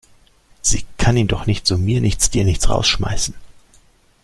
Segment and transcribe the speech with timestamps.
[0.63, 3.35] Sie kann ihn doch nicht so mir nichts, dir nichts rausschmeißen!